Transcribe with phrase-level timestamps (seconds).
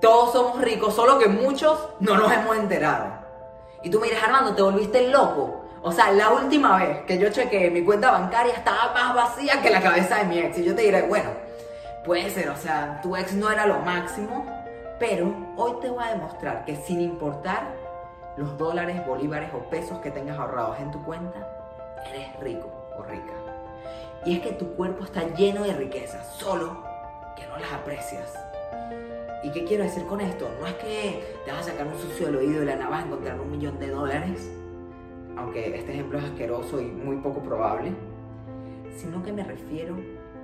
[0.00, 3.06] Todos somos ricos, solo que muchos no nos hemos enterado.
[3.82, 5.60] Y tú miras, Armando, te volviste loco.
[5.82, 9.70] O sea, la última vez que yo chequeé, mi cuenta bancaria estaba más vacía que
[9.70, 10.58] la cabeza de mi ex.
[10.58, 11.30] Y yo te diré, bueno,
[12.04, 14.44] puede ser, o sea, tu ex no era lo máximo,
[14.98, 17.74] pero hoy te voy a demostrar que sin importar
[18.36, 21.46] los dólares, bolívares o pesos que tengas ahorrados en tu cuenta,
[22.10, 23.32] eres rico o rica.
[24.24, 26.84] Y es que tu cuerpo está lleno de riquezas, solo
[27.36, 28.34] que no las aprecias.
[29.42, 30.50] ¿Y qué quiero decir con esto?
[30.60, 33.04] No es que te vas a sacar un sucio del oído y la nada vas
[33.04, 34.50] a encontrar un millón de dólares,
[35.36, 37.92] aunque este ejemplo es asqueroso y muy poco probable,
[38.96, 39.96] sino que me refiero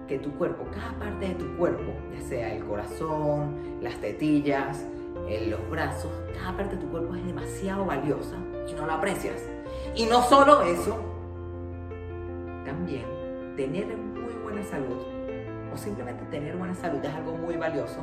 [0.09, 4.87] que tu cuerpo, cada parte de tu cuerpo, ya sea el corazón, las tetillas,
[5.29, 8.37] eh, los brazos, cada parte de tu cuerpo es demasiado valiosa
[8.67, 9.43] y no la aprecias.
[9.95, 10.97] Y no solo eso,
[12.65, 13.05] también
[13.57, 15.03] tener muy buena salud
[15.73, 18.03] o simplemente tener buena salud es algo muy valioso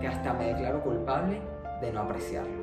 [0.00, 1.40] que hasta me declaro culpable
[1.80, 2.60] de no apreciarlo.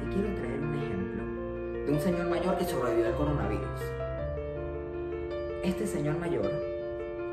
[0.00, 3.80] Te quiero traer un ejemplo de un señor mayor que sobrevivió al coronavirus.
[5.62, 6.50] Este señor mayor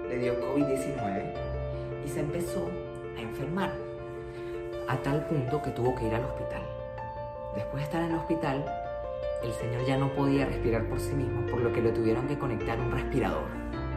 [0.07, 1.23] le dio COVID-19
[2.05, 2.69] y se empezó
[3.17, 3.71] a enfermar
[4.87, 6.61] a tal punto que tuvo que ir al hospital.
[7.55, 8.65] Después de estar en el hospital,
[9.43, 12.37] el señor ya no podía respirar por sí mismo, por lo que le tuvieron que
[12.37, 13.45] conectar un respirador.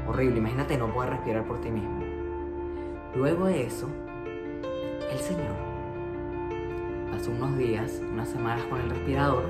[0.07, 2.06] Horrible, imagínate no poder respirar por ti mismo.
[3.17, 3.89] Luego de eso,
[5.11, 5.57] el señor
[7.11, 9.49] pasó unos días, unas semanas con el respirador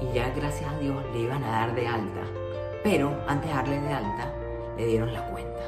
[0.00, 2.22] y ya gracias a Dios le iban a dar de alta.
[2.82, 4.34] Pero antes de darle de alta,
[4.76, 5.62] le dieron la cuenta.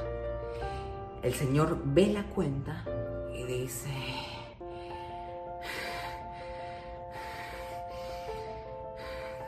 [1.23, 2.85] El señor ve la cuenta
[3.33, 3.91] y dice...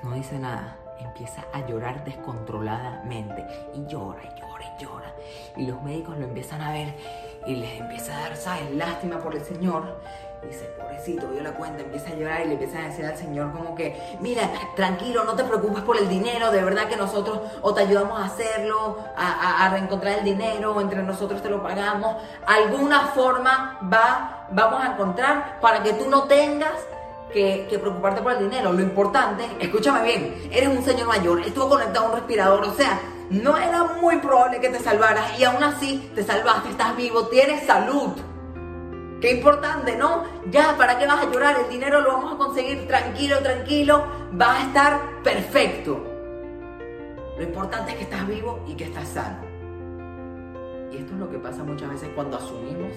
[0.04, 3.44] No dice nada, empieza a llorar descontroladamente
[3.74, 5.14] y llora y llora y llora.
[5.56, 6.94] Y los médicos lo empiezan a ver
[7.46, 8.70] y les empieza a dar, ¿sabes?
[8.74, 9.96] Lástima por el señor.
[10.42, 13.16] Y dice, pobrecito, vio la cuenta, empieza a llorar y le empieza a decir al
[13.16, 17.40] señor como que, mira, tranquilo, no te preocupes por el dinero, de verdad que nosotros
[17.62, 21.62] o te ayudamos a hacerlo, a, a reencontrar el dinero, o entre nosotros te lo
[21.62, 22.16] pagamos.
[22.46, 26.74] Alguna forma va, vamos a encontrar para que tú no tengas
[27.32, 28.72] que, que, preocuparte por el dinero.
[28.72, 33.00] Lo importante, escúchame bien, eres un señor mayor, estuvo conectado a un respirador, o sea,
[33.30, 37.66] no era muy probable que te salvaras y aún así te salvaste, estás vivo, tienes
[37.66, 38.12] salud.
[39.20, 40.24] Qué importante, ¿no?
[40.50, 41.56] Ya, ¿para qué vas a llorar?
[41.58, 46.04] El dinero lo vamos a conseguir tranquilo, tranquilo, vas a estar perfecto.
[47.36, 49.38] Lo importante es que estás vivo y que estás sano.
[50.92, 52.92] Y esto es lo que pasa muchas veces cuando asumimos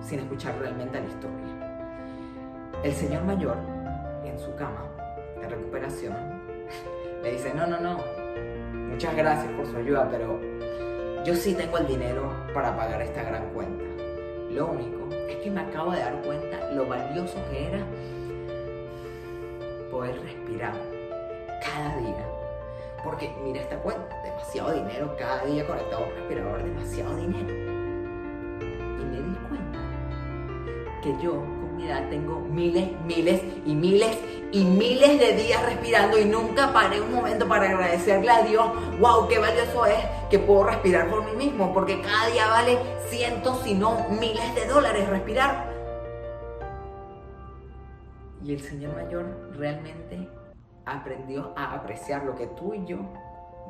[0.00, 2.80] sin escuchar realmente la historia.
[2.84, 3.56] El señor mayor,
[4.28, 4.90] en su cama
[5.40, 6.14] de recuperación,
[7.22, 7.98] le dice, no, no, no,
[8.90, 10.40] muchas gracias por su ayuda, pero
[11.24, 13.84] yo sí tengo el dinero para pagar esta gran cuenta.
[14.50, 17.78] Lo único es que me acabo de dar cuenta lo valioso que era
[19.90, 20.74] poder respirar
[21.62, 22.26] cada día.
[23.04, 27.54] Porque mira esta cuenta, demasiado dinero cada día conectado a un respirador, demasiado dinero.
[29.00, 29.78] Y me di cuenta
[31.02, 31.42] que yo
[32.10, 34.18] tengo miles, miles y miles
[34.52, 38.66] y miles de días respirando y nunca paré un momento para agradecerle a Dios,
[39.00, 42.78] wow, qué valioso es que puedo respirar por mí mismo, porque cada día vale
[43.08, 45.72] cientos, si no miles de dólares respirar.
[48.44, 49.24] Y el Señor Mayor
[49.56, 50.28] realmente
[50.84, 52.98] aprendió a apreciar lo que tú y yo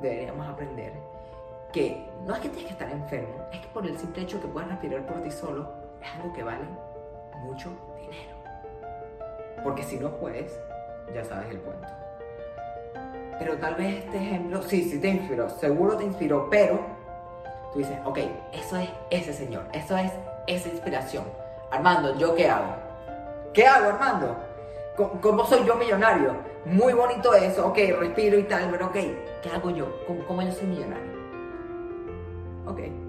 [0.00, 0.94] deberíamos aprender.
[1.72, 4.48] Que no es que tienes que estar enfermo, es que por el simple hecho que
[4.48, 5.70] puedas respirar por ti solo,
[6.02, 6.64] es algo que vale
[7.40, 8.36] mucho dinero.
[9.62, 10.58] Porque si no puedes,
[11.14, 11.88] ya sabes el cuento.
[13.38, 16.78] Pero tal vez este ejemplo, sí, sí te inspiró, seguro te inspiró, pero
[17.72, 18.18] tú dices, ok,
[18.52, 20.12] eso es ese señor, eso es
[20.46, 21.24] esa inspiración.
[21.70, 22.74] Armando, ¿yo qué hago?
[23.52, 24.36] ¿Qué hago, Armando?
[25.20, 26.36] ¿Cómo soy yo millonario?
[26.66, 28.96] Muy bonito eso, ok, respiro y tal, pero ok,
[29.42, 29.88] ¿qué hago yo?
[30.06, 31.12] ¿Cómo, cómo yo soy millonario?
[32.66, 33.01] Ok.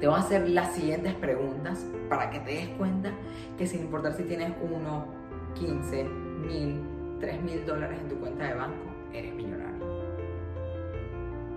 [0.00, 3.10] Te voy a hacer las siguientes preguntas para que te des cuenta
[3.56, 5.06] que sin importar si tienes uno,
[5.54, 6.80] 15, mil,
[7.18, 9.84] 3 mil dólares en tu cuenta de banco, eres millonario.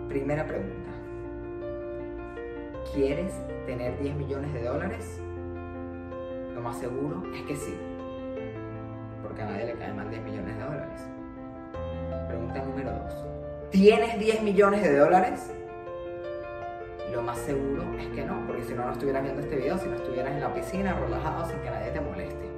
[0.10, 0.90] Primera pregunta.
[2.96, 3.32] ¿Quieres
[3.68, 5.22] tener 10 millones de dólares?
[6.56, 7.78] Lo más seguro es que sí.
[9.22, 11.02] Porque a nadie le cae mal 10 millones de dólares.
[12.28, 13.70] Pregunta número 2.
[13.70, 15.54] ¿Tienes 10 millones de dólares?
[17.12, 19.90] Lo más seguro es que no, porque si no, no estuvieras viendo este video, si
[19.90, 22.50] no estuvieras en la piscina relajado sin que nadie te moleste.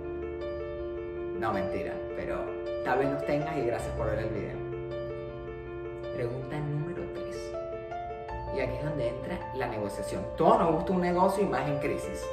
[1.39, 2.39] No, mentira, pero
[2.85, 4.57] tal vez los tengas y gracias por ver el video.
[6.13, 7.53] Pregunta número 3.
[8.55, 10.23] Y aquí es donde entra la negociación.
[10.38, 12.23] Todos nos gusta un negocio y más en crisis.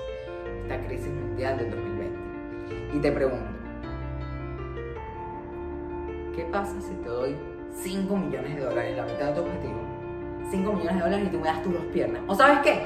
[0.62, 2.96] Esta crisis mundial del 2020.
[2.96, 3.50] Y te pregunto,
[6.36, 7.34] ¿qué pasa si te doy
[7.72, 9.89] 5 millones de dólares, la mitad de tu objetivo?
[10.50, 12.22] 5 millones de dólares y tú me das tus dos piernas.
[12.26, 12.82] ¿O sabes qué?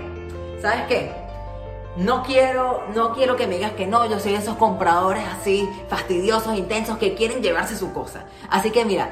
[0.61, 1.13] ¿Sabes qué?
[1.97, 5.69] No quiero, no quiero que me digas que no, yo soy de esos compradores así
[5.89, 8.25] fastidiosos, intensos, que quieren llevarse su cosa.
[8.51, 9.11] Así que mira,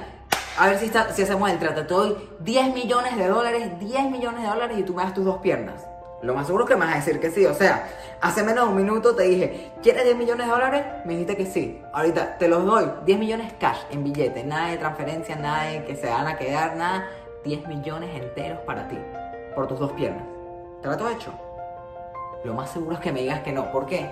[0.58, 1.87] a ver si, si hacemos el trato.
[1.87, 5.25] Te doy 10 millones de dólares, 10 millones de dólares y tú me das tus
[5.25, 5.87] dos piernas.
[6.22, 7.44] Lo más seguro es que me vas a decir que sí.
[7.46, 7.88] O sea,
[8.20, 10.84] hace menos de un minuto te dije, ¿quieres 10 millones de dólares?
[11.04, 11.82] Me dijiste que sí.
[11.93, 12.84] Ahorita te los doy.
[13.04, 14.44] 10 millones cash en billete.
[14.44, 17.08] Nada de transferencia, nada de que se van a quedar, nada.
[17.44, 18.98] 10 millones enteros para ti.
[19.54, 20.24] Por tus dos piernas.
[20.80, 21.32] ¿Trato hecho?
[22.44, 23.70] Lo más seguro es que me digas que no.
[23.70, 24.08] ¿Por qué?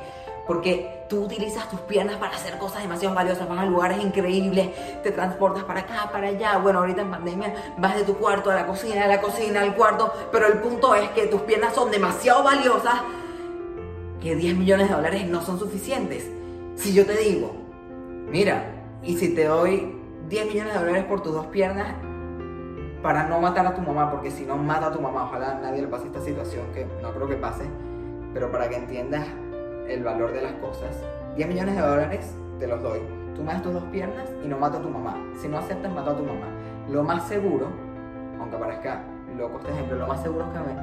[0.47, 4.71] Porque tú utilizas tus piernas para hacer cosas demasiado valiosas, vas a lugares increíbles,
[5.03, 6.59] te transportas para acá, para allá.
[6.59, 9.75] Bueno, ahorita en pandemia vas de tu cuarto a la cocina, de la cocina al
[9.75, 13.01] cuarto, pero el punto es que tus piernas son demasiado valiosas
[14.21, 16.29] que 10 millones de dólares no son suficientes.
[16.77, 17.53] Si yo te digo,
[18.29, 18.65] mira,
[19.03, 19.97] y si te doy
[20.29, 21.95] 10 millones de dólares por tus dos piernas
[23.03, 25.83] para no matar a tu mamá, porque si no mata a tu mamá, ojalá nadie
[25.83, 27.65] le pase esta situación, que no creo que pase,
[28.35, 29.27] pero para que entiendas
[29.89, 30.97] el valor de las cosas,
[31.37, 33.01] 10 millones de dólares te los doy.
[33.35, 35.17] Tú me das tus dos piernas y no mato a tu mamá.
[35.41, 36.47] Si no aceptas, mato a tu mamá.
[36.91, 37.69] Lo más seguro,
[38.39, 39.03] aunque parezca
[39.37, 40.75] loco este ejemplo, lo más seguro es que me,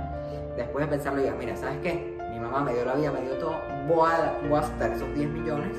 [0.55, 2.17] después de pensarlo digas, mira, ¿sabes qué?
[2.31, 3.55] Mi mamá me dio la vida, me dio todo,
[3.87, 5.77] voy a, voy a aceptar esos 10 millones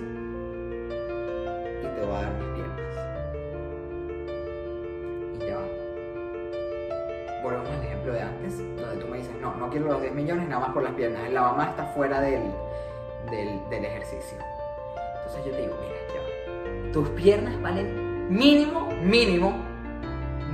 [1.80, 2.67] y te voy a dar mis 10
[7.42, 10.48] Volvemos al ejemplo de antes, donde tú me dices, no, no quiero los 10 millones
[10.48, 11.30] nada más por las piernas.
[11.30, 12.42] La mamá está fuera del,
[13.30, 14.38] del, ejercicio.
[15.18, 19.54] Entonces yo te digo, mira, ya Tus piernas valen mínimo, mínimo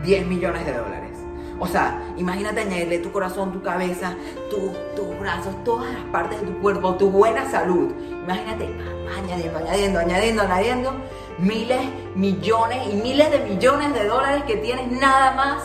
[0.02, 1.18] 10 millones de dólares.
[1.58, 4.14] O sea, imagínate añadirle tu corazón, tu cabeza,
[4.50, 7.92] tus brazos, todas las partes de tu cuerpo, tu buena salud.
[8.24, 8.68] Imagínate
[9.16, 10.92] añadiendo, añadiendo, añadiendo, añadiendo
[11.38, 11.80] miles,
[12.14, 15.62] millones y miles de millones de dólares que tienes nada más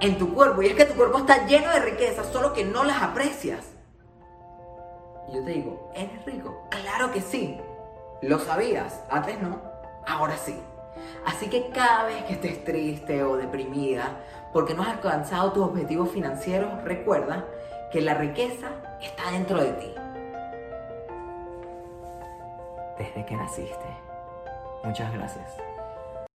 [0.00, 0.62] en tu cuerpo.
[0.62, 3.66] Y es que tu cuerpo está lleno de riquezas, solo que no las aprecias.
[5.28, 6.66] Y yo te digo, ¿eres rico?
[6.70, 7.58] Claro que sí.
[8.22, 9.00] ¿Lo sabías?
[9.10, 9.60] Antes no,
[10.06, 10.58] ahora sí.
[11.24, 14.20] Así que cada vez que estés triste o deprimida
[14.52, 17.44] porque no has alcanzado tus objetivos financieros, recuerda
[17.92, 18.68] que la riqueza
[19.00, 19.94] está dentro de ti.
[22.98, 23.86] Desde que naciste.
[24.84, 25.69] Muchas gracias.